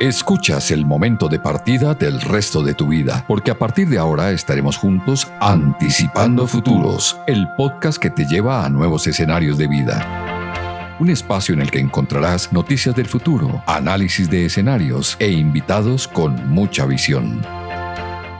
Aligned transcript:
Escuchas 0.00 0.70
el 0.72 0.84
momento 0.84 1.26
de 1.26 1.38
partida 1.38 1.94
del 1.94 2.20
resto 2.20 2.62
de 2.62 2.74
tu 2.74 2.86
vida, 2.88 3.24
porque 3.26 3.50
a 3.50 3.58
partir 3.58 3.88
de 3.88 3.96
ahora 3.96 4.30
estaremos 4.30 4.76
juntos 4.76 5.26
anticipando 5.40 6.46
futuros, 6.46 7.18
el 7.26 7.48
podcast 7.56 7.96
que 7.96 8.10
te 8.10 8.26
lleva 8.26 8.66
a 8.66 8.68
nuevos 8.68 9.06
escenarios 9.06 9.56
de 9.56 9.68
vida. 9.68 10.96
Un 11.00 11.08
espacio 11.08 11.54
en 11.54 11.62
el 11.62 11.70
que 11.70 11.78
encontrarás 11.78 12.52
noticias 12.52 12.94
del 12.94 13.06
futuro, 13.06 13.62
análisis 13.66 14.28
de 14.28 14.44
escenarios 14.44 15.16
e 15.18 15.30
invitados 15.30 16.06
con 16.06 16.46
mucha 16.50 16.84
visión 16.84 17.40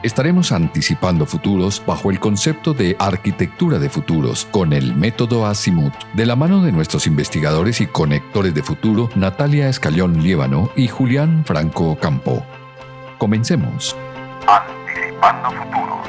estaremos 0.03 0.53
anticipando 0.53 1.27
futuros 1.27 1.83
bajo 1.87 2.11
el 2.11 2.21
concepto 2.21 2.75
de 2.75 2.97
arquitectura 2.99 3.79
de 3.79 3.89
futuros 3.89 4.47
con 4.51 4.73
el 4.73 4.95
método 4.95 5.47
Azimuth, 5.47 5.95
de 6.15 6.27
la 6.27 6.37
mano 6.37 6.63
de 6.63 6.73
nuestros 6.73 7.07
investigadores 7.07 7.81
y 7.81 7.87
conectores 7.87 8.55
de 8.55 8.63
futuro 8.63 9.09
Natalia 9.15 9.69
Escalión 9.69 10.23
Liébano 10.23 10.71
y 10.77 10.89
Julián 10.89 11.45
Franco 11.45 11.97
Campo. 11.97 12.45
Comencemos. 13.19 13.97
Anticipando 14.47 15.51
futuros. 15.51 16.06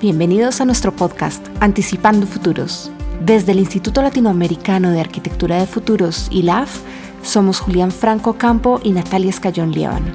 Bienvenidos 0.00 0.62
a 0.62 0.64
nuestro 0.64 0.96
podcast 0.96 1.46
Anticipando 1.60 2.26
Futuros. 2.26 2.90
Desde 3.20 3.52
el 3.52 3.58
Instituto 3.58 4.00
Latinoamericano 4.00 4.92
de 4.92 4.98
Arquitectura 4.98 5.60
de 5.60 5.66
Futuros, 5.66 6.28
ILAF, 6.30 6.80
somos 7.22 7.60
Julián 7.60 7.90
Franco 7.92 8.38
Campo 8.38 8.80
y 8.82 8.92
Natalia 8.92 9.28
Escayón 9.28 9.72
Líbano. 9.72 10.06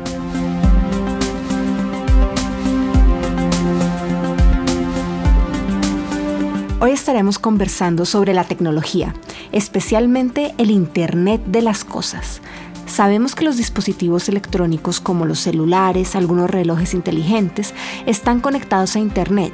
Hoy 6.79 6.89
estaremos 6.89 7.37
conversando 7.37 8.05
sobre 8.05 8.33
la 8.33 8.45
tecnología, 8.45 9.13
especialmente 9.51 10.55
el 10.57 10.71
Internet 10.71 11.43
de 11.45 11.61
las 11.61 11.85
Cosas. 11.85 12.41
Sabemos 12.85 13.35
que 13.35 13.45
los 13.45 13.57
dispositivos 13.57 14.29
electrónicos 14.29 14.99
como 14.99 15.25
los 15.25 15.39
celulares, 15.39 16.15
algunos 16.15 16.49
relojes 16.49 16.93
inteligentes, 16.93 17.73
están 18.05 18.41
conectados 18.41 18.95
a 18.95 18.99
Internet 18.99 19.53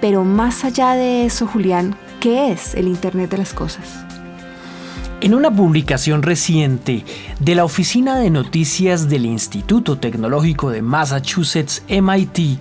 pero 0.00 0.24
más 0.24 0.64
allá 0.64 0.92
de 0.92 1.24
eso, 1.24 1.46
Julián, 1.46 1.96
¿qué 2.20 2.52
es 2.52 2.74
el 2.74 2.88
Internet 2.88 3.30
de 3.30 3.38
las 3.38 3.52
Cosas? 3.52 4.05
En 5.22 5.34
una 5.34 5.50
publicación 5.50 6.22
reciente 6.22 7.02
de 7.40 7.54
la 7.54 7.64
Oficina 7.64 8.18
de 8.18 8.28
Noticias 8.28 9.08
del 9.08 9.24
Instituto 9.24 9.96
Tecnológico 9.96 10.70
de 10.70 10.82
Massachusetts, 10.82 11.82
MIT, 11.88 12.58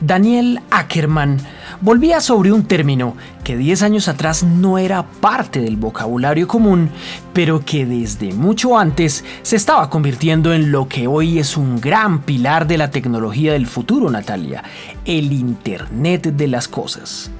Daniel 0.00 0.60
Ackerman 0.70 1.38
volvía 1.80 2.20
sobre 2.20 2.52
un 2.52 2.62
término 2.62 3.16
que 3.42 3.56
10 3.56 3.82
años 3.82 4.06
atrás 4.06 4.44
no 4.44 4.78
era 4.78 5.02
parte 5.04 5.58
del 5.58 5.76
vocabulario 5.76 6.46
común, 6.46 6.90
pero 7.32 7.64
que 7.64 7.84
desde 7.84 8.32
mucho 8.32 8.78
antes 8.78 9.24
se 9.42 9.56
estaba 9.56 9.90
convirtiendo 9.90 10.54
en 10.54 10.70
lo 10.70 10.88
que 10.88 11.08
hoy 11.08 11.40
es 11.40 11.56
un 11.56 11.80
gran 11.80 12.22
pilar 12.22 12.68
de 12.68 12.78
la 12.78 12.92
tecnología 12.92 13.52
del 13.52 13.66
futuro, 13.66 14.10
Natalia, 14.10 14.62
el 15.04 15.32
Internet 15.32 16.22
de 16.36 16.46
las 16.46 16.68
Cosas. 16.68 17.32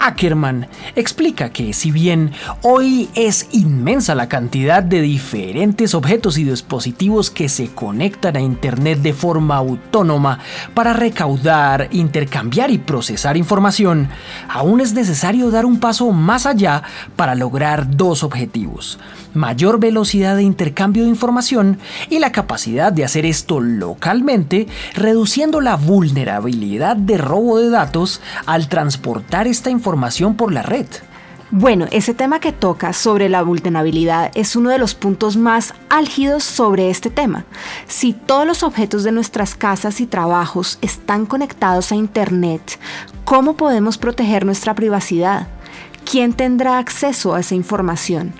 Ackerman 0.00 0.66
explica 0.96 1.50
que 1.50 1.74
si 1.74 1.90
bien 1.90 2.32
hoy 2.62 3.10
es 3.14 3.48
inmensa 3.52 4.14
la 4.14 4.30
cantidad 4.30 4.82
de 4.82 5.02
diferentes 5.02 5.94
objetos 5.94 6.38
y 6.38 6.44
dispositivos 6.44 7.30
que 7.30 7.50
se 7.50 7.68
conectan 7.68 8.36
a 8.36 8.40
Internet 8.40 9.00
de 9.00 9.12
forma 9.12 9.56
autónoma 9.56 10.38
para 10.72 10.94
recaudar, 10.94 11.88
intercambiar 11.92 12.70
y 12.70 12.78
procesar 12.78 13.36
información, 13.36 14.08
aún 14.48 14.80
es 14.80 14.94
necesario 14.94 15.50
dar 15.50 15.66
un 15.66 15.78
paso 15.78 16.10
más 16.12 16.46
allá 16.46 16.82
para 17.14 17.34
lograr 17.34 17.94
dos 17.94 18.22
objetivos 18.22 18.98
mayor 19.32 19.78
velocidad 19.78 20.34
de 20.34 20.42
intercambio 20.42 21.04
de 21.04 21.08
información 21.08 21.78
y 22.08 22.18
la 22.18 22.32
capacidad 22.32 22.92
de 22.92 23.04
hacer 23.04 23.24
esto 23.24 23.60
localmente, 23.60 24.66
reduciendo 24.94 25.60
la 25.60 25.76
vulnerabilidad 25.76 26.96
de 26.96 27.16
robo 27.16 27.58
de 27.58 27.70
datos 27.70 28.20
al 28.46 28.68
transportar 28.68 29.46
esta 29.46 29.70
información 29.70 29.89
por 30.36 30.52
la 30.52 30.62
red. 30.62 30.86
Bueno, 31.52 31.86
ese 31.90 32.14
tema 32.14 32.38
que 32.38 32.52
toca 32.52 32.92
sobre 32.92 33.28
la 33.28 33.42
vulnerabilidad 33.42 34.30
es 34.34 34.54
uno 34.54 34.70
de 34.70 34.78
los 34.78 34.94
puntos 34.94 35.36
más 35.36 35.74
álgidos 35.88 36.44
sobre 36.44 36.90
este 36.90 37.10
tema. 37.10 37.44
Si 37.88 38.12
todos 38.12 38.46
los 38.46 38.62
objetos 38.62 39.02
de 39.02 39.10
nuestras 39.10 39.56
casas 39.56 40.00
y 40.00 40.06
trabajos 40.06 40.78
están 40.80 41.26
conectados 41.26 41.90
a 41.90 41.96
Internet, 41.96 42.78
¿cómo 43.24 43.56
podemos 43.56 43.98
proteger 43.98 44.46
nuestra 44.46 44.74
privacidad? 44.74 45.48
¿Quién 46.08 46.34
tendrá 46.34 46.78
acceso 46.78 47.34
a 47.34 47.40
esa 47.40 47.54
información? 47.54 48.32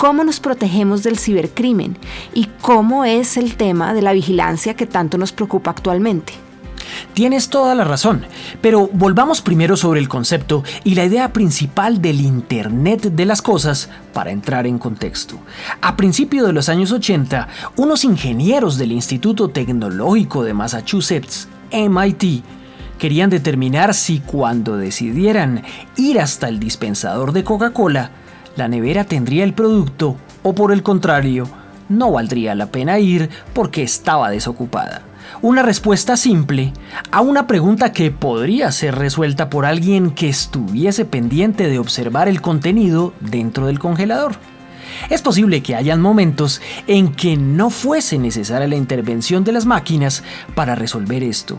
cómo 0.00 0.24
nos 0.24 0.40
protegemos 0.40 1.02
del 1.02 1.18
cibercrimen 1.18 1.94
y 2.32 2.46
cómo 2.62 3.04
es 3.04 3.36
el 3.36 3.56
tema 3.56 3.92
de 3.92 4.00
la 4.00 4.14
vigilancia 4.14 4.72
que 4.72 4.86
tanto 4.86 5.18
nos 5.18 5.30
preocupa 5.30 5.72
actualmente. 5.72 6.32
Tienes 7.14 7.48
toda 7.48 7.74
la 7.74 7.84
razón, 7.84 8.24
pero 8.60 8.88
volvamos 8.92 9.42
primero 9.42 9.76
sobre 9.76 10.00
el 10.00 10.08
concepto 10.08 10.62
y 10.84 10.94
la 10.94 11.04
idea 11.04 11.32
principal 11.32 12.00
del 12.00 12.20
Internet 12.20 13.02
de 13.02 13.26
las 13.26 13.42
Cosas 13.42 13.90
para 14.12 14.30
entrar 14.30 14.66
en 14.66 14.78
contexto. 14.78 15.38
A 15.80 15.96
principios 15.96 16.46
de 16.46 16.52
los 16.52 16.68
años 16.68 16.92
80, 16.92 17.48
unos 17.76 18.04
ingenieros 18.04 18.78
del 18.78 18.92
Instituto 18.92 19.48
Tecnológico 19.48 20.44
de 20.44 20.54
Massachusetts, 20.54 21.48
MIT, 21.72 22.44
querían 22.98 23.28
determinar 23.28 23.94
si 23.94 24.20
cuando 24.20 24.76
decidieran 24.76 25.64
ir 25.96 26.20
hasta 26.20 26.48
el 26.48 26.60
dispensador 26.60 27.32
de 27.32 27.42
Coca-Cola, 27.42 28.12
la 28.56 28.68
nevera 28.68 29.04
tendría 29.04 29.42
el 29.42 29.54
producto 29.54 30.16
o 30.42 30.54
por 30.54 30.72
el 30.72 30.82
contrario, 30.82 31.48
no 31.88 32.12
valdría 32.12 32.54
la 32.54 32.66
pena 32.66 32.98
ir 32.98 33.30
porque 33.52 33.82
estaba 33.82 34.30
desocupada. 34.30 35.02
Una 35.42 35.62
respuesta 35.62 36.16
simple 36.16 36.72
a 37.10 37.20
una 37.22 37.46
pregunta 37.46 37.92
que 37.92 38.10
podría 38.10 38.70
ser 38.72 38.96
resuelta 38.96 39.48
por 39.48 39.64
alguien 39.64 40.10
que 40.10 40.28
estuviese 40.28 41.04
pendiente 41.04 41.68
de 41.68 41.78
observar 41.78 42.28
el 42.28 42.40
contenido 42.40 43.14
dentro 43.20 43.66
del 43.66 43.78
congelador. 43.78 44.32
Es 45.08 45.22
posible 45.22 45.62
que 45.62 45.76
hayan 45.76 46.00
momentos 46.00 46.60
en 46.86 47.14
que 47.14 47.36
no 47.36 47.70
fuese 47.70 48.18
necesaria 48.18 48.68
la 48.68 48.76
intervención 48.76 49.44
de 49.44 49.52
las 49.52 49.64
máquinas 49.64 50.22
para 50.54 50.74
resolver 50.74 51.22
esto, 51.22 51.56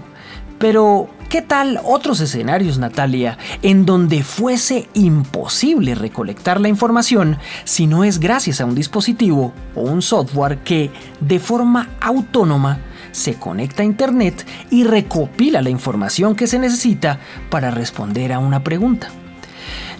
pero, 0.61 1.09
¿qué 1.27 1.41
tal 1.41 1.79
otros 1.83 2.19
escenarios, 2.21 2.77
Natalia, 2.77 3.39
en 3.63 3.83
donde 3.87 4.21
fuese 4.21 4.87
imposible 4.93 5.95
recolectar 5.95 6.61
la 6.61 6.69
información 6.69 7.39
si 7.63 7.87
no 7.87 8.03
es 8.03 8.19
gracias 8.19 8.61
a 8.61 8.65
un 8.65 8.75
dispositivo 8.75 9.53
o 9.73 9.81
un 9.81 10.03
software 10.03 10.59
que, 10.59 10.91
de 11.19 11.39
forma 11.39 11.89
autónoma, 11.99 12.77
se 13.11 13.35
conecta 13.35 13.83
a 13.83 13.85
Internet 13.85 14.45
y 14.69 14.83
recopila 14.83 15.61
la 15.61 15.69
información 15.69 16.35
que 16.35 16.47
se 16.47 16.59
necesita 16.59 17.19
para 17.49 17.72
responder 17.72 18.33
a 18.33 18.39
una 18.39 18.63
pregunta? 18.63 19.09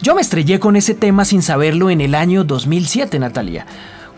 Yo 0.02 0.16
me 0.16 0.22
estrellé 0.22 0.60
con 0.60 0.76
ese 0.76 0.96
tema 0.96 1.26
sin 1.26 1.42
saberlo 1.42 1.90
en 1.90 2.02
el 2.02 2.16
año 2.16 2.44
2007, 2.44 3.20
Natalia 3.20 3.66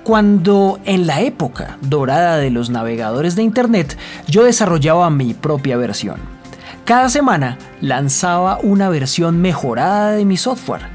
cuando 0.03 0.79
en 0.85 1.07
la 1.07 1.21
época 1.21 1.77
dorada 1.81 2.37
de 2.37 2.49
los 2.49 2.69
navegadores 2.69 3.35
de 3.35 3.43
Internet 3.43 3.97
yo 4.27 4.43
desarrollaba 4.43 5.09
mi 5.09 5.33
propia 5.33 5.77
versión. 5.77 6.17
Cada 6.85 7.09
semana 7.09 7.57
lanzaba 7.79 8.59
una 8.61 8.89
versión 8.89 9.39
mejorada 9.39 10.11
de 10.11 10.25
mi 10.25 10.35
software, 10.35 10.92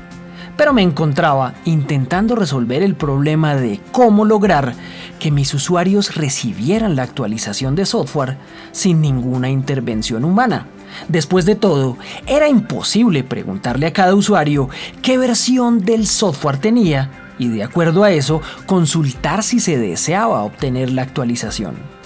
pero 0.58 0.72
me 0.72 0.82
encontraba 0.82 1.54
intentando 1.64 2.34
resolver 2.34 2.82
el 2.82 2.96
problema 2.96 3.54
de 3.54 3.80
cómo 3.92 4.24
lograr 4.24 4.74
que 5.20 5.30
mis 5.30 5.54
usuarios 5.54 6.16
recibieran 6.16 6.96
la 6.96 7.04
actualización 7.04 7.76
de 7.76 7.86
software 7.86 8.36
sin 8.72 9.00
ninguna 9.00 9.50
intervención 9.50 10.24
humana. 10.24 10.66
Después 11.06 11.47
de 11.47 11.54
todo, 11.54 11.97
era 12.27 12.48
imposible 12.48 13.22
preguntarle 13.22 13.86
a 13.86 13.92
cada 13.92 14.16
usuario 14.16 14.68
qué 15.00 15.16
versión 15.16 15.80
del 15.80 16.09
software 16.09 16.59
tenía 16.59 17.10
y 17.38 17.48
de 17.48 17.62
acuerdo 17.62 18.03
a 18.03 18.10
eso 18.10 18.42
consultar 18.66 19.44
si 19.44 19.60
se 19.60 19.78
deseaba 19.78 20.42
obtener 20.42 20.91
la 20.91 21.03
actualización. 21.03 21.97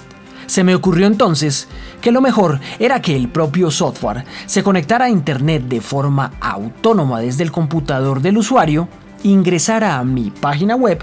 Se 0.52 0.64
me 0.64 0.74
ocurrió 0.74 1.06
entonces 1.06 1.66
que 2.02 2.12
lo 2.12 2.20
mejor 2.20 2.60
era 2.78 3.00
que 3.00 3.16
el 3.16 3.30
propio 3.30 3.70
software 3.70 4.26
se 4.44 4.62
conectara 4.62 5.06
a 5.06 5.08
Internet 5.08 5.62
de 5.62 5.80
forma 5.80 6.32
autónoma 6.42 7.20
desde 7.20 7.42
el 7.42 7.50
computador 7.50 8.20
del 8.20 8.36
usuario, 8.36 8.86
ingresara 9.22 9.96
a 9.96 10.04
mi 10.04 10.30
página 10.30 10.76
web 10.76 11.02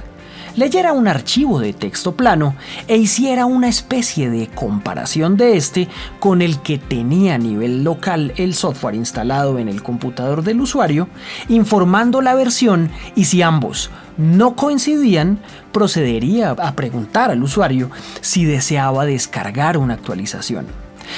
leyera 0.55 0.93
un 0.93 1.07
archivo 1.07 1.59
de 1.59 1.73
texto 1.73 2.15
plano 2.15 2.55
e 2.87 2.97
hiciera 2.97 3.45
una 3.45 3.67
especie 3.67 4.29
de 4.29 4.47
comparación 4.47 5.37
de 5.37 5.57
este 5.57 5.87
con 6.19 6.41
el 6.41 6.59
que 6.61 6.77
tenía 6.77 7.35
a 7.35 7.37
nivel 7.37 7.83
local 7.83 8.33
el 8.37 8.53
software 8.53 8.95
instalado 8.95 9.59
en 9.59 9.69
el 9.69 9.83
computador 9.83 10.43
del 10.43 10.61
usuario, 10.61 11.07
informando 11.47 12.21
la 12.21 12.35
versión 12.35 12.91
y 13.15 13.25
si 13.25 13.41
ambos 13.41 13.89
no 14.17 14.55
coincidían, 14.55 15.39
procedería 15.71 16.51
a 16.51 16.75
preguntar 16.75 17.31
al 17.31 17.41
usuario 17.41 17.89
si 18.21 18.45
deseaba 18.45 19.05
descargar 19.05 19.77
una 19.77 19.93
actualización. 19.93 20.67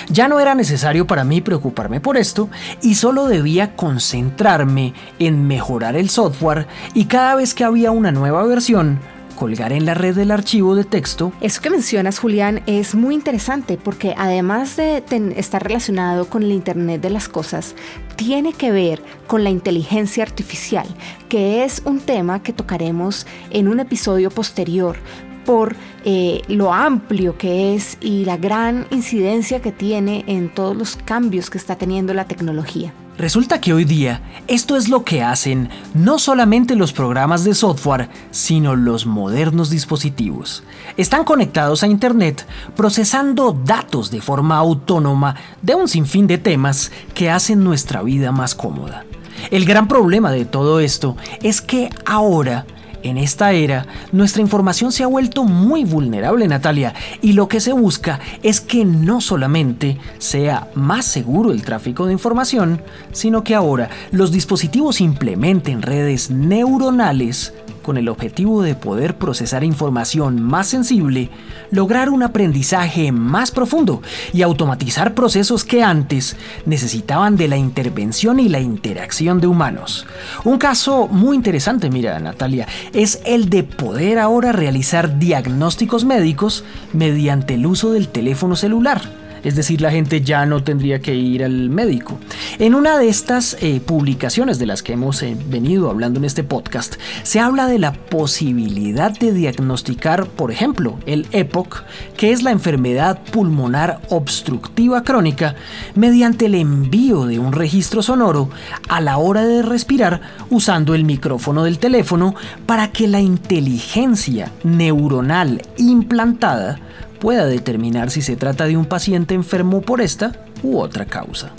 Ya 0.09 0.27
no 0.27 0.39
era 0.39 0.55
necesario 0.55 1.07
para 1.07 1.23
mí 1.23 1.41
preocuparme 1.41 1.99
por 1.99 2.17
esto 2.17 2.49
y 2.81 2.95
solo 2.95 3.27
debía 3.27 3.75
concentrarme 3.75 4.93
en 5.19 5.47
mejorar 5.47 5.95
el 5.95 6.09
software 6.09 6.67
y 6.93 7.05
cada 7.05 7.35
vez 7.35 7.53
que 7.53 7.63
había 7.63 7.91
una 7.91 8.11
nueva 8.11 8.43
versión, 8.43 8.99
colgar 9.41 9.73
en 9.73 9.87
la 9.87 9.95
red 9.95 10.13
del 10.13 10.29
archivo 10.29 10.75
de 10.75 10.83
texto. 10.83 11.33
Eso 11.41 11.63
que 11.63 11.71
mencionas, 11.71 12.19
Julián, 12.19 12.61
es 12.67 12.93
muy 12.93 13.15
interesante 13.15 13.75
porque 13.75 14.13
además 14.15 14.77
de 14.77 15.03
estar 15.35 15.63
relacionado 15.63 16.29
con 16.29 16.43
el 16.43 16.51
Internet 16.51 17.01
de 17.01 17.09
las 17.09 17.27
Cosas, 17.27 17.73
tiene 18.17 18.53
que 18.53 18.71
ver 18.71 19.01
con 19.25 19.43
la 19.43 19.49
inteligencia 19.49 20.21
artificial, 20.23 20.85
que 21.27 21.63
es 21.63 21.81
un 21.85 22.01
tema 22.01 22.43
que 22.43 22.53
tocaremos 22.53 23.25
en 23.49 23.67
un 23.67 23.79
episodio 23.79 24.29
posterior 24.29 24.97
por 25.45 25.75
eh, 26.05 26.41
lo 26.47 26.73
amplio 26.73 27.37
que 27.37 27.75
es 27.75 27.97
y 28.01 28.25
la 28.25 28.37
gran 28.37 28.87
incidencia 28.91 29.61
que 29.61 29.71
tiene 29.71 30.23
en 30.27 30.53
todos 30.53 30.75
los 30.75 30.95
cambios 30.95 31.49
que 31.49 31.57
está 31.57 31.75
teniendo 31.75 32.13
la 32.13 32.25
tecnología. 32.25 32.93
Resulta 33.17 33.61
que 33.61 33.73
hoy 33.73 33.83
día 33.83 34.21
esto 34.47 34.75
es 34.75 34.89
lo 34.89 35.03
que 35.03 35.21
hacen 35.21 35.69
no 35.93 36.17
solamente 36.17 36.75
los 36.75 36.91
programas 36.91 37.43
de 37.43 37.53
software, 37.53 38.09
sino 38.31 38.75
los 38.75 39.05
modernos 39.05 39.69
dispositivos. 39.69 40.63
Están 40.97 41.23
conectados 41.23 41.83
a 41.83 41.87
Internet 41.87 42.47
procesando 42.75 43.51
datos 43.51 44.09
de 44.09 44.21
forma 44.21 44.57
autónoma 44.57 45.35
de 45.61 45.75
un 45.75 45.87
sinfín 45.87 46.25
de 46.25 46.39
temas 46.39 46.91
que 47.13 47.29
hacen 47.29 47.63
nuestra 47.63 48.01
vida 48.01 48.31
más 48.31 48.55
cómoda. 48.55 49.05
El 49.51 49.65
gran 49.65 49.87
problema 49.87 50.31
de 50.31 50.45
todo 50.45 50.79
esto 50.79 51.15
es 51.43 51.61
que 51.61 51.89
ahora 52.05 52.65
en 53.03 53.17
esta 53.17 53.51
era, 53.51 53.85
nuestra 54.11 54.41
información 54.41 54.91
se 54.91 55.03
ha 55.03 55.07
vuelto 55.07 55.43
muy 55.43 55.85
vulnerable, 55.85 56.47
Natalia, 56.47 56.93
y 57.21 57.33
lo 57.33 57.47
que 57.47 57.59
se 57.59 57.73
busca 57.73 58.19
es 58.43 58.61
que 58.61 58.85
no 58.85 59.21
solamente 59.21 59.97
sea 60.17 60.67
más 60.75 61.05
seguro 61.05 61.51
el 61.51 61.63
tráfico 61.63 62.05
de 62.05 62.13
información, 62.13 62.81
sino 63.11 63.43
que 63.43 63.55
ahora 63.55 63.89
los 64.11 64.31
dispositivos 64.31 65.01
implementen 65.01 65.81
redes 65.81 66.29
neuronales 66.29 67.53
con 67.81 67.97
el 67.97 68.09
objetivo 68.09 68.61
de 68.61 68.75
poder 68.75 69.17
procesar 69.17 69.63
información 69.63 70.41
más 70.41 70.67
sensible, 70.67 71.29
lograr 71.71 72.09
un 72.09 72.23
aprendizaje 72.23 73.11
más 73.11 73.51
profundo 73.51 74.01
y 74.33 74.41
automatizar 74.41 75.13
procesos 75.13 75.63
que 75.63 75.83
antes 75.83 76.35
necesitaban 76.65 77.37
de 77.37 77.47
la 77.47 77.57
intervención 77.57 78.39
y 78.39 78.49
la 78.49 78.59
interacción 78.59 79.39
de 79.39 79.47
humanos. 79.47 80.05
Un 80.43 80.57
caso 80.57 81.07
muy 81.07 81.35
interesante, 81.35 81.89
mira 81.89 82.19
Natalia, 82.19 82.67
es 82.93 83.21
el 83.25 83.49
de 83.49 83.63
poder 83.63 84.19
ahora 84.19 84.51
realizar 84.51 85.19
diagnósticos 85.19 86.05
médicos 86.05 86.63
mediante 86.93 87.55
el 87.55 87.65
uso 87.65 87.91
del 87.91 88.09
teléfono 88.09 88.55
celular 88.55 89.20
es 89.43 89.55
decir, 89.55 89.81
la 89.81 89.91
gente 89.91 90.21
ya 90.21 90.45
no 90.45 90.63
tendría 90.63 90.99
que 90.99 91.15
ir 91.15 91.43
al 91.43 91.69
médico. 91.69 92.19
En 92.59 92.75
una 92.75 92.97
de 92.97 93.09
estas 93.09 93.57
eh, 93.61 93.81
publicaciones 93.85 94.59
de 94.59 94.65
las 94.65 94.83
que 94.83 94.93
hemos 94.93 95.21
eh, 95.23 95.35
venido 95.47 95.89
hablando 95.89 96.19
en 96.19 96.25
este 96.25 96.43
podcast, 96.43 96.95
se 97.23 97.39
habla 97.39 97.67
de 97.67 97.79
la 97.79 97.93
posibilidad 97.93 99.11
de 99.11 99.31
diagnosticar, 99.33 100.27
por 100.27 100.51
ejemplo, 100.51 100.99
el 101.05 101.27
EPOC, 101.31 101.83
que 102.17 102.31
es 102.31 102.43
la 102.43 102.51
enfermedad 102.51 103.19
pulmonar 103.31 103.99
obstructiva 104.09 105.03
crónica, 105.03 105.55
mediante 105.95 106.45
el 106.45 106.55
envío 106.55 107.25
de 107.25 107.39
un 107.39 107.53
registro 107.53 108.01
sonoro 108.01 108.49
a 108.89 109.01
la 109.01 109.17
hora 109.17 109.45
de 109.45 109.61
respirar 109.61 110.21
usando 110.49 110.95
el 110.95 111.03
micrófono 111.03 111.63
del 111.63 111.79
teléfono 111.79 112.35
para 112.65 112.91
que 112.91 113.07
la 113.07 113.19
inteligencia 113.19 114.51
neuronal 114.63 115.61
implantada 115.77 116.79
pueda 117.21 117.45
determinar 117.45 118.09
si 118.09 118.21
se 118.21 118.35
trata 118.35 118.65
de 118.65 118.75
un 118.75 118.85
paciente 118.85 119.35
enfermo 119.35 119.81
por 119.81 120.01
esta 120.01 120.33
u 120.63 120.79
otra 120.79 121.05
causa. 121.05 121.51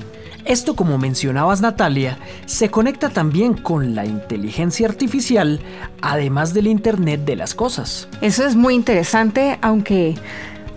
Esto, 0.44 0.75
como 0.75 0.99
mencionabas 0.99 1.61
Natalia, 1.61 2.19
se 2.47 2.69
conecta 2.69 3.11
también 3.11 3.55
con 3.55 3.94
la 3.94 4.05
inteligencia 4.05 4.88
artificial, 4.88 5.61
además 6.00 6.53
del 6.53 6.67
Internet 6.67 7.25
de 7.25 7.37
las 7.37 7.55
Cosas. 7.55 8.09
Eso 8.20 8.44
es 8.44 8.56
muy 8.56 8.75
interesante, 8.75 9.59
aunque 9.62 10.17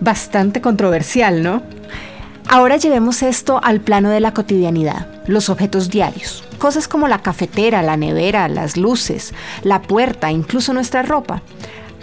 bastante 0.00 0.60
controversial, 0.60 1.42
¿no? 1.42 1.62
Ahora 2.48 2.76
llevemos 2.76 3.24
esto 3.24 3.60
al 3.64 3.80
plano 3.80 4.08
de 4.08 4.20
la 4.20 4.32
cotidianidad, 4.32 5.08
los 5.26 5.50
objetos 5.50 5.90
diarios, 5.90 6.44
cosas 6.58 6.86
como 6.86 7.08
la 7.08 7.22
cafetera, 7.22 7.82
la 7.82 7.96
nevera, 7.96 8.46
las 8.46 8.76
luces, 8.76 9.34
la 9.64 9.82
puerta, 9.82 10.30
incluso 10.30 10.72
nuestra 10.72 11.02
ropa. 11.02 11.42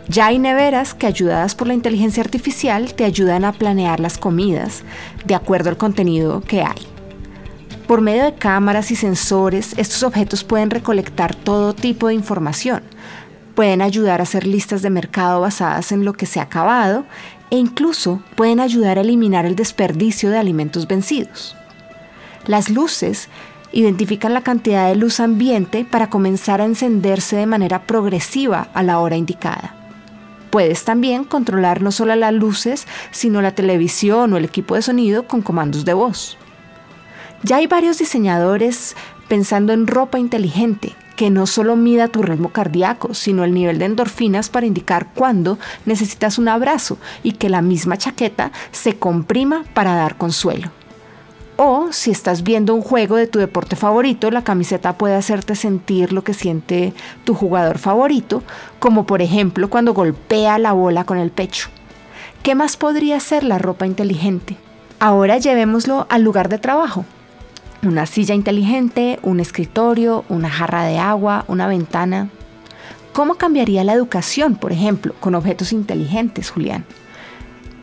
Ya 0.09 0.27
hay 0.27 0.37
neveras 0.37 0.93
que 0.93 1.07
ayudadas 1.07 1.55
por 1.55 1.67
la 1.67 1.73
inteligencia 1.73 2.21
artificial 2.21 2.93
te 2.93 3.05
ayudan 3.05 3.45
a 3.45 3.53
planear 3.53 3.99
las 3.99 4.17
comidas 4.17 4.83
de 5.25 5.35
acuerdo 5.35 5.69
al 5.69 5.77
contenido 5.77 6.41
que 6.41 6.61
hay. 6.61 6.87
Por 7.87 8.01
medio 8.01 8.23
de 8.23 8.35
cámaras 8.35 8.91
y 8.91 8.95
sensores, 8.95 9.73
estos 9.77 10.03
objetos 10.03 10.43
pueden 10.43 10.71
recolectar 10.71 11.35
todo 11.35 11.73
tipo 11.73 12.07
de 12.07 12.13
información. 12.13 12.81
Pueden 13.55 13.81
ayudar 13.81 14.19
a 14.19 14.23
hacer 14.23 14.47
listas 14.47 14.81
de 14.81 14.89
mercado 14.89 15.41
basadas 15.41 15.91
en 15.91 16.05
lo 16.05 16.13
que 16.13 16.25
se 16.25 16.39
ha 16.39 16.43
acabado 16.43 17.05
e 17.49 17.57
incluso 17.57 18.21
pueden 18.35 18.59
ayudar 18.59 18.97
a 18.97 19.01
eliminar 19.01 19.45
el 19.45 19.55
desperdicio 19.55 20.31
de 20.31 20.37
alimentos 20.37 20.87
vencidos. 20.87 21.55
Las 22.45 22.69
luces 22.69 23.29
identifican 23.71 24.33
la 24.33 24.41
cantidad 24.41 24.87
de 24.87 24.95
luz 24.95 25.19
ambiente 25.19 25.85
para 25.85 26.09
comenzar 26.09 26.61
a 26.61 26.65
encenderse 26.65 27.35
de 27.35 27.45
manera 27.45 27.83
progresiva 27.83 28.69
a 28.73 28.83
la 28.83 28.99
hora 28.99 29.17
indicada. 29.17 29.82
Puedes 30.53 30.83
también 30.83 31.23
controlar 31.23 31.81
no 31.81 31.91
solo 31.91 32.15
las 32.15 32.31
luces, 32.31 32.85
sino 33.09 33.41
la 33.41 33.55
televisión 33.55 34.31
o 34.31 34.37
el 34.37 34.45
equipo 34.45 34.75
de 34.75 34.83
sonido 34.83 35.23
con 35.23 35.41
comandos 35.41 35.83
de 35.83 35.95
voz. 35.95 36.37
Ya 37.41 37.55
hay 37.55 37.65
varios 37.65 37.97
diseñadores 37.97 38.95
pensando 39.27 39.73
en 39.73 39.87
ropa 39.87 40.19
inteligente 40.19 40.93
que 41.15 41.31
no 41.31 41.47
solo 41.47 41.75
mida 41.75 42.07
tu 42.07 42.21
ritmo 42.21 42.49
cardíaco, 42.49 43.15
sino 43.15 43.43
el 43.43 43.51
nivel 43.55 43.79
de 43.79 43.85
endorfinas 43.85 44.51
para 44.51 44.67
indicar 44.67 45.07
cuándo 45.15 45.57
necesitas 45.87 46.37
un 46.37 46.47
abrazo 46.47 46.99
y 47.23 47.31
que 47.31 47.49
la 47.49 47.63
misma 47.63 47.97
chaqueta 47.97 48.51
se 48.71 48.95
comprima 48.99 49.63
para 49.73 49.95
dar 49.95 50.17
consuelo. 50.17 50.69
O 51.55 51.89
si 51.91 52.09
estás 52.09 52.43
viendo 52.43 52.73
un 52.73 52.81
juego 52.81 53.15
de 53.15 53.27
tu 53.27 53.37
deporte 53.37 53.75
favorito, 53.75 54.31
la 54.31 54.43
camiseta 54.43 54.97
puede 54.97 55.15
hacerte 55.15 55.55
sentir 55.55 56.11
lo 56.11 56.23
que 56.23 56.33
siente 56.33 56.93
tu 57.25 57.35
jugador 57.35 57.77
favorito, 57.77 58.41
como 58.79 59.05
por 59.05 59.21
ejemplo 59.21 59.69
cuando 59.69 59.93
golpea 59.93 60.57
la 60.57 60.73
bola 60.73 61.03
con 61.03 61.19
el 61.19 61.29
pecho. 61.29 61.69
¿Qué 62.41 62.55
más 62.55 62.75
podría 62.75 63.19
ser 63.19 63.43
la 63.43 63.59
ropa 63.59 63.85
inteligente? 63.85 64.57
Ahora 64.99 65.37
llevémoslo 65.37 66.07
al 66.09 66.23
lugar 66.23 66.49
de 66.49 66.57
trabajo. 66.57 67.05
Una 67.83 68.05
silla 68.05 68.33
inteligente, 68.33 69.19
un 69.21 69.39
escritorio, 69.39 70.25
una 70.29 70.49
jarra 70.49 70.83
de 70.85 70.97
agua, 70.97 71.45
una 71.47 71.67
ventana. 71.67 72.29
¿Cómo 73.11 73.35
cambiaría 73.35 73.83
la 73.83 73.93
educación, 73.93 74.55
por 74.55 74.71
ejemplo, 74.71 75.13
con 75.19 75.35
objetos 75.35 75.71
inteligentes, 75.71 76.49
Julián? 76.49 76.85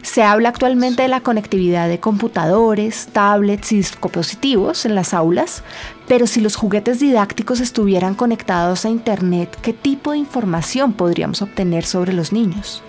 Se 0.02 0.23
habla 0.23 0.49
actualmente 0.49 1.02
de 1.02 1.09
la 1.09 1.21
conectividad 1.21 1.88
de 1.88 2.00
computadores, 2.00 3.09
tablets 3.12 3.73
y 3.73 3.76
dispositivos 3.76 4.87
en 4.87 4.95
las 4.95 5.12
aulas, 5.12 5.62
pero 6.09 6.26
si 6.26 6.40
los 6.40 6.57
juguetes 6.57 7.00
didácticos 7.00 7.61
estuvieran 7.61 8.14
conectados 8.14 8.85
a 8.85 8.88
Internet, 8.88 9.57
¿qué 9.61 9.73
tipo 9.73 10.12
de 10.12 10.19
información 10.19 10.95
podríamos 10.95 11.42
obtener 11.42 11.85
sobre 11.85 12.14
los 12.14 12.33
niños? 12.33 12.83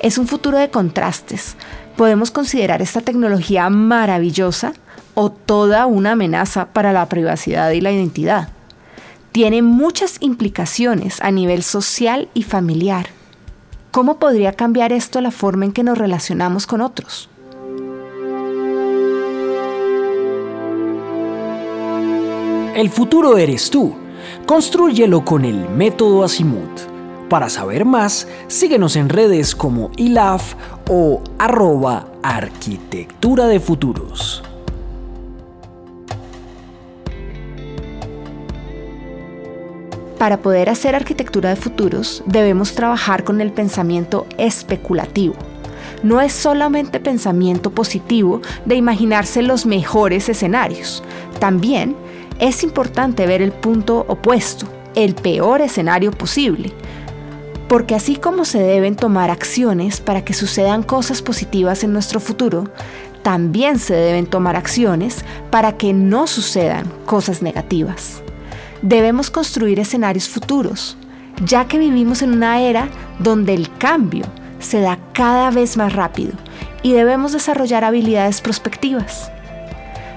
Es 0.00 0.16
un 0.16 0.28
futuro 0.28 0.58
de 0.58 0.70
contrastes. 0.70 1.56
Podemos 1.96 2.30
considerar 2.30 2.80
esta 2.80 3.00
tecnología 3.00 3.68
maravillosa 3.68 4.72
o 5.14 5.30
toda 5.30 5.86
una 5.86 6.12
amenaza 6.12 6.66
para 6.66 6.92
la 6.92 7.08
privacidad 7.08 7.70
y 7.72 7.80
la 7.80 7.90
identidad. 7.90 8.48
Tiene 9.32 9.60
muchas 9.60 10.16
implicaciones 10.20 11.20
a 11.20 11.30
nivel 11.30 11.62
social 11.62 12.28
y 12.32 12.44
familiar 12.44 13.19
¿Cómo 13.90 14.18
podría 14.18 14.52
cambiar 14.52 14.92
esto 14.92 15.20
la 15.20 15.32
forma 15.32 15.64
en 15.64 15.72
que 15.72 15.82
nos 15.82 15.98
relacionamos 15.98 16.68
con 16.68 16.80
otros? 16.80 17.28
El 22.76 22.88
futuro 22.88 23.36
eres 23.36 23.68
tú. 23.68 23.94
Construyelo 24.46 25.24
con 25.24 25.44
el 25.44 25.68
método 25.68 26.22
Azimuth. 26.22 26.88
Para 27.28 27.48
saber 27.48 27.84
más, 27.84 28.28
síguenos 28.46 28.94
en 28.94 29.08
redes 29.08 29.56
como 29.56 29.90
ilaf 29.96 30.54
o 30.88 31.20
arroba 31.38 32.06
arquitectura 32.22 33.48
de 33.48 33.58
futuros. 33.58 34.42
Para 40.20 40.42
poder 40.42 40.68
hacer 40.68 40.94
arquitectura 40.94 41.48
de 41.48 41.56
futuros, 41.56 42.22
debemos 42.26 42.74
trabajar 42.74 43.24
con 43.24 43.40
el 43.40 43.52
pensamiento 43.52 44.26
especulativo. 44.36 45.34
No 46.02 46.20
es 46.20 46.34
solamente 46.34 47.00
pensamiento 47.00 47.70
positivo 47.70 48.42
de 48.66 48.74
imaginarse 48.74 49.40
los 49.40 49.64
mejores 49.64 50.28
escenarios. 50.28 51.02
También 51.38 51.96
es 52.38 52.62
importante 52.64 53.26
ver 53.26 53.40
el 53.40 53.50
punto 53.50 54.04
opuesto, 54.08 54.66
el 54.94 55.14
peor 55.14 55.62
escenario 55.62 56.10
posible. 56.10 56.70
Porque 57.66 57.94
así 57.94 58.16
como 58.16 58.44
se 58.44 58.58
deben 58.58 58.96
tomar 58.96 59.30
acciones 59.30 60.02
para 60.02 60.22
que 60.22 60.34
sucedan 60.34 60.82
cosas 60.82 61.22
positivas 61.22 61.82
en 61.82 61.94
nuestro 61.94 62.20
futuro, 62.20 62.68
también 63.22 63.78
se 63.78 63.94
deben 63.94 64.26
tomar 64.26 64.54
acciones 64.54 65.24
para 65.50 65.78
que 65.78 65.94
no 65.94 66.26
sucedan 66.26 66.92
cosas 67.06 67.40
negativas. 67.40 68.22
Debemos 68.82 69.30
construir 69.30 69.78
escenarios 69.78 70.28
futuros, 70.28 70.96
ya 71.44 71.66
que 71.66 71.78
vivimos 71.78 72.22
en 72.22 72.32
una 72.32 72.60
era 72.60 72.88
donde 73.18 73.54
el 73.54 73.70
cambio 73.76 74.24
se 74.58 74.80
da 74.80 74.98
cada 75.12 75.50
vez 75.50 75.76
más 75.76 75.92
rápido 75.92 76.32
y 76.82 76.92
debemos 76.92 77.32
desarrollar 77.32 77.84
habilidades 77.84 78.40
prospectivas. 78.40 79.30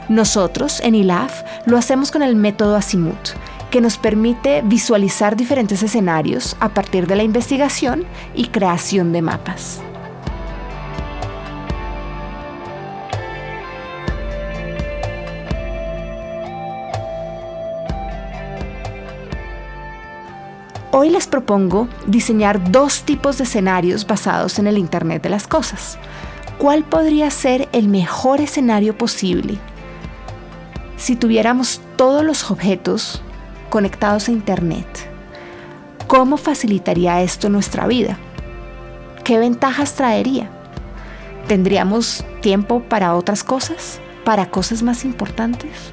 Nosotros 0.09 0.79
en 0.81 0.95
ILAF 0.95 1.43
lo 1.65 1.77
hacemos 1.77 2.11
con 2.11 2.21
el 2.23 2.35
método 2.35 2.75
Asimut, 2.75 3.29
que 3.69 3.81
nos 3.81 3.97
permite 3.97 4.61
visualizar 4.63 5.35
diferentes 5.35 5.81
escenarios 5.81 6.55
a 6.59 6.69
partir 6.69 7.07
de 7.07 7.15
la 7.15 7.23
investigación 7.23 8.05
y 8.35 8.47
creación 8.47 9.11
de 9.11 9.21
mapas. 9.21 9.81
Hoy 20.95 21.09
les 21.09 21.25
propongo 21.25 21.87
diseñar 22.05 22.71
dos 22.71 23.01
tipos 23.01 23.39
de 23.39 23.45
escenarios 23.45 24.05
basados 24.05 24.59
en 24.59 24.67
el 24.67 24.77
Internet 24.77 25.23
de 25.23 25.29
las 25.29 25.47
Cosas. 25.47 25.97
¿Cuál 26.59 26.83
podría 26.83 27.31
ser 27.31 27.67
el 27.71 27.87
mejor 27.87 28.41
escenario 28.41 28.95
posible 28.95 29.57
si 30.95 31.15
tuviéramos 31.15 31.81
todos 31.95 32.23
los 32.23 32.51
objetos 32.51 33.23
conectados 33.71 34.29
a 34.29 34.33
Internet? 34.33 34.85
¿Cómo 36.05 36.37
facilitaría 36.37 37.23
esto 37.23 37.49
nuestra 37.49 37.87
vida? 37.87 38.19
¿Qué 39.23 39.39
ventajas 39.39 39.95
traería? 39.95 40.51
¿Tendríamos 41.47 42.23
tiempo 42.41 42.83
para 42.83 43.15
otras 43.15 43.43
cosas? 43.43 43.99
¿Para 44.23 44.51
cosas 44.51 44.83
más 44.83 45.05
importantes? 45.05 45.91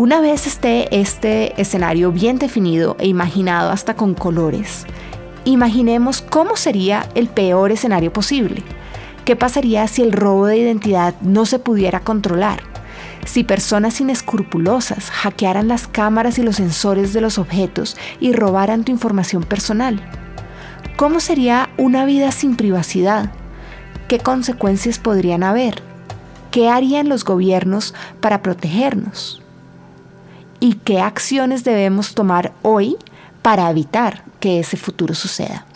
Una 0.00 0.22
vez 0.22 0.46
esté 0.46 0.98
este 0.98 1.60
escenario 1.60 2.10
bien 2.10 2.38
definido 2.38 2.96
e 2.98 3.06
imaginado 3.06 3.68
hasta 3.68 3.96
con 3.96 4.14
colores, 4.14 4.86
imaginemos 5.44 6.22
cómo 6.22 6.56
sería 6.56 7.06
el 7.14 7.28
peor 7.28 7.70
escenario 7.70 8.10
posible. 8.10 8.62
¿Qué 9.26 9.36
pasaría 9.36 9.86
si 9.88 10.00
el 10.00 10.12
robo 10.12 10.46
de 10.46 10.56
identidad 10.56 11.14
no 11.20 11.44
se 11.44 11.58
pudiera 11.58 12.00
controlar? 12.00 12.62
Si 13.26 13.44
personas 13.44 14.00
inescrupulosas 14.00 15.10
hackearan 15.10 15.68
las 15.68 15.86
cámaras 15.86 16.38
y 16.38 16.44
los 16.44 16.56
sensores 16.56 17.12
de 17.12 17.20
los 17.20 17.36
objetos 17.36 17.98
y 18.20 18.32
robaran 18.32 18.84
tu 18.84 18.92
información 18.92 19.42
personal. 19.42 20.00
¿Cómo 20.96 21.20
sería 21.20 21.68
una 21.76 22.06
vida 22.06 22.32
sin 22.32 22.56
privacidad? 22.56 23.32
¿Qué 24.08 24.18
consecuencias 24.18 24.98
podrían 24.98 25.42
haber? 25.42 25.82
¿Qué 26.50 26.70
harían 26.70 27.10
los 27.10 27.22
gobiernos 27.22 27.92
para 28.22 28.40
protegernos? 28.40 29.39
Y 30.60 30.74
qué 30.74 31.00
acciones 31.00 31.64
debemos 31.64 32.14
tomar 32.14 32.52
hoy 32.62 32.96
para 33.42 33.68
evitar 33.70 34.22
que 34.38 34.60
ese 34.60 34.76
futuro 34.76 35.14
suceda. 35.14 35.66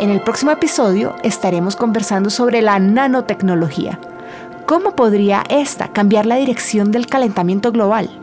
En 0.00 0.10
el 0.10 0.20
próximo 0.20 0.50
episodio 0.50 1.14
estaremos 1.22 1.76
conversando 1.76 2.28
sobre 2.28 2.60
la 2.60 2.80
nanotecnología. 2.80 4.00
¿Cómo 4.66 4.96
podría 4.96 5.44
esta 5.48 5.92
cambiar 5.92 6.26
la 6.26 6.36
dirección 6.36 6.90
del 6.90 7.06
calentamiento 7.06 7.70
global? 7.70 8.21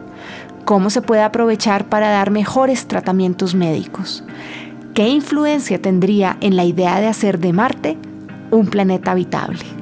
Cómo 0.70 0.92
se 0.92 1.02
puede 1.02 1.24
aprovechar 1.24 1.90
para 1.90 2.12
dar 2.12 2.30
mejores 2.30 2.88
tratamientos 2.88 3.56
médicos. 3.56 4.24
¿Qué 4.94 5.08
influencia 5.08 5.82
tendría 5.82 6.38
en 6.42 6.56
la 6.56 6.64
idea 6.64 7.00
de 7.00 7.08
hacer 7.08 7.40
de 7.40 7.54
Marte 7.54 7.98
un 8.52 8.68
planeta 8.68 9.10
habitable? 9.10 9.79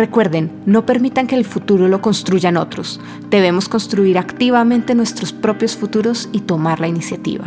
Recuerden, 0.00 0.50
no 0.64 0.86
permitan 0.86 1.26
que 1.26 1.36
el 1.36 1.44
futuro 1.44 1.86
lo 1.86 2.00
construyan 2.00 2.56
otros. 2.56 3.02
Debemos 3.28 3.68
construir 3.68 4.16
activamente 4.16 4.94
nuestros 4.94 5.34
propios 5.34 5.76
futuros 5.76 6.30
y 6.32 6.40
tomar 6.40 6.80
la 6.80 6.88
iniciativa. 6.88 7.44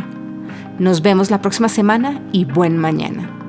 Nos 0.78 1.02
vemos 1.02 1.32
la 1.32 1.42
próxima 1.42 1.68
semana 1.68 2.22
y 2.30 2.44
buen 2.44 2.78
mañana. 2.78 3.43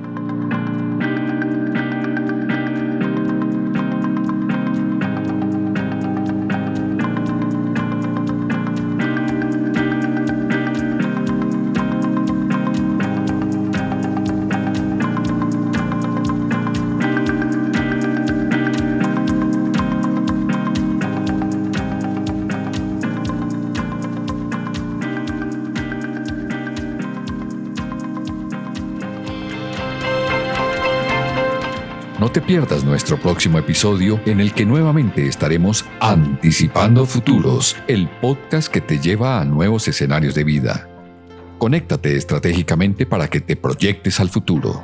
Te 32.35 32.41
pierdas 32.41 32.83
nuestro 32.83 33.17
próximo 33.17 33.59
episodio 33.59 34.19
en 34.25 34.41
el 34.41 34.53
que 34.53 34.65
nuevamente 34.65 35.25
estaremos 35.25 35.85
anticipando 36.01 37.05
futuros, 37.05 37.77
el 37.87 38.09
podcast 38.09 38.69
que 38.69 38.81
te 38.81 38.99
lleva 38.99 39.39
a 39.39 39.45
nuevos 39.45 39.87
escenarios 39.87 40.35
de 40.35 40.43
vida. 40.43 40.89
Conéctate 41.59 42.17
estratégicamente 42.17 43.05
para 43.05 43.29
que 43.29 43.39
te 43.39 43.55
proyectes 43.55 44.19
al 44.19 44.27
futuro. 44.27 44.83